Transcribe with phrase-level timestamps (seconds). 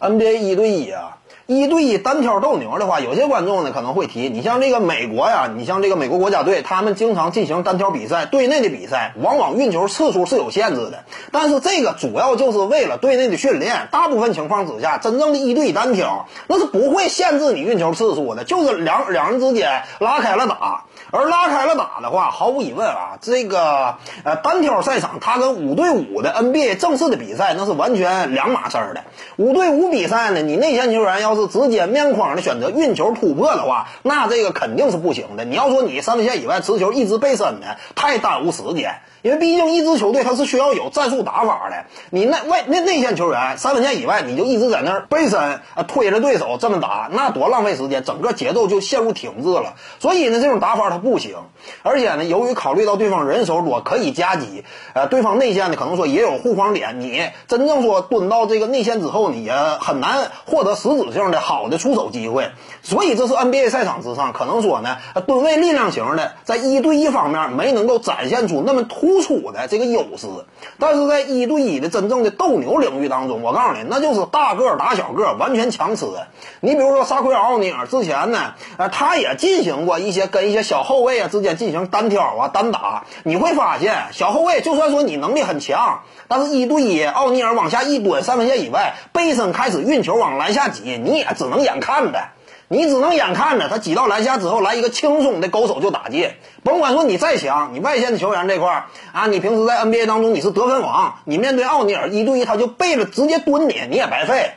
[0.00, 1.16] NBA 一对一啊。
[1.46, 11.04] 一对一单挑斗牛的话，有些观众呢可能会提，你像这个美国呀，你像这个美国国家队，他们经常进行单挑比赛，队内的比赛往往运球次数是有限制的。
[11.32, 20.84] 但是这个主要就是为了队内的训练，大部分情况之下，真正的一对一单挑那是不会限制你运球次数的，就是两两人之间拉开了打。
[21.10, 29.04] 而拉开了打的话，毫无疑问啊，这个呃单挑赛场它跟五对五的 NBA 正式的比赛那是完全两码事儿的。
[29.36, 35.44] 五对五比赛呢，你内线球员要是直接面框的选择运球突破的话，那这个肯定是不行的。
[35.44, 39.00] 你要说你三分线以外持球一直背身的，太耽误时间。
[39.22, 49.76] 因为毕竟一支球队它是需要有战术打法的，你那外内内线球员三分线以外，你就一直在那儿背身啊推着对手这么打，那多浪费时间，整个节奏就陷入停滞了。
[49.98, 51.36] 所以呢，这种打法它不行。
[51.82, 54.62] 而且呢，由于考虑到对方人手多，可以夹击，
[54.92, 62.52] 呃，对方内线呢可能说也有护框点，你真正说蹲到这个内线之后，你也很难获得实质性的好的出手机会。
[62.82, 69.24] 所以这是 NBA 赛场之上，可能说呢，吨位力量型的在一对一方面没能够展现出那么突。
[69.24, 70.26] 出的这个优势，
[70.78, 76.04] 但是在一对一的真正的斗牛领域当中，我告诉你，那就是大个打小个，完全强吃。
[76.60, 83.04] 你比如说萨奎尔奥尼尔之前呢，呃，他也进行过一些跟一些小后卫啊之间进行单挑啊单打。
[83.22, 92.20] 你会发现，小后卫就算说你能力很强，但是一对一，奥尼尔往下一蹲，三分线以外背身开始运球往篮下挤，你也只能眼看着。
[92.68, 96.30] 你只能眼看着他挤到篮下之后来一个轻松的勾手就打进，
[96.64, 104.52] 甭管说你再强，你外线的球员这块儿啊，你平时在 NBA 当中你是得分王，你面对奥尼尔一对一他就背着直接蹲你，你也白费。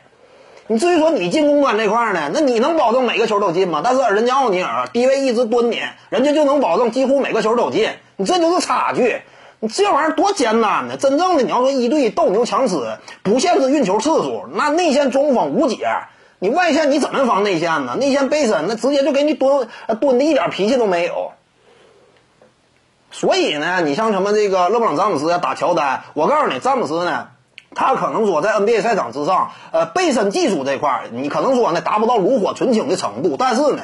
[0.68, 3.82] 你至于说你进攻端这块呢，那你能保证每个球都进吗？
[3.84, 9.22] 但是人家奥尼尔低位一直蹲你，人家就能保证几乎每个球都进，你这就是差距。
[9.60, 10.98] 你这玩意儿多简单呢！
[10.98, 15.88] 真正的你要说一对一斗牛强吃，不限制运球次数，那内线中锋无解。
[16.40, 17.96] 你外线你怎么防内线呢？
[17.96, 19.68] 内线背身那直接就给你蹲
[20.00, 21.32] 蹲的一点脾气都没有。
[23.10, 27.30] 所以呢，你像什么这个勒布朗詹姆斯呀打乔丹，我告诉你，詹姆斯呢，
[27.74, 33.84] 他可能说在 NBA 赛场之上，呃，背身技术这块，你可能说呢达不到炉火纯青的程度，但是呢，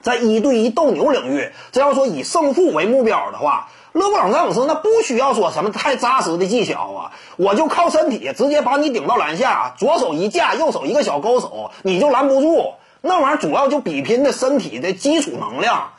[0.00, 3.68] 在一对一斗牛领域，这要说以胜负为目标的话。
[3.92, 12.74] 勒布朗詹姆斯那不需要说什么太扎实的技巧啊，我就靠身体直接把你顶到篮下，左手一架，右手一个小勾手，你就拦不住。
[13.00, 15.92] 那玩意儿主要就比拼的身体的基础能量，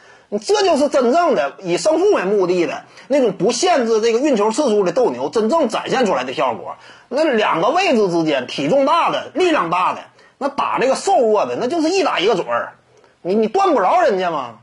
[0.46, 6.76] 这就是真正的以胜负为目的的那种不限制这个运球次数的斗牛，真正展现出来的效果。
[7.10, 10.02] 那两个位置之间，体重大的、力量大的，
[10.38, 12.76] 那打那个瘦弱的，那就是一打一个准儿，
[13.22, 14.60] 你你断不着人家吗？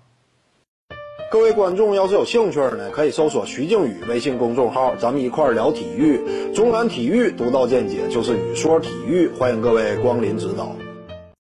[1.30, 6.18] 各位观众要是有兴趣呢，可以搜索徐静宇微信公众号，咱们一块儿聊体育。
[6.54, 10.74] 中南体育独到见解就是语说体育，欢迎各位光临指导。